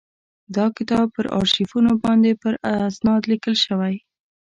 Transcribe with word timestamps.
دا 0.55 0.65
کتاب 0.77 1.05
پر 1.15 1.25
آرشیفونو 1.39 1.91
باندي 2.03 2.33
په 2.41 2.47
استناد 2.87 3.21
لیکل 3.31 3.55
شوی. 3.65 3.95